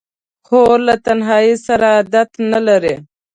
[0.47, 2.95] خور له تنهایۍ سره عادت نه لري.